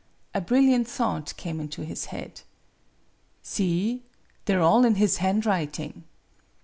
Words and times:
A 0.33 0.41
brilliant 0.41 0.87
thought 0.87 1.37
came 1.37 1.59
into 1.59 1.83
his 1.83 2.05
head." 2.05 2.41
See! 3.43 4.01
They 4.45 4.55
are 4.55 4.59
all 4.59 4.83
in 4.83 4.95
his 4.95 5.17
handwriting." 5.17 6.05